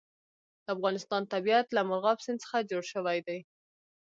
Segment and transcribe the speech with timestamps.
[0.63, 3.39] د افغانستان طبیعت له مورغاب سیند څخه جوړ شوی دی.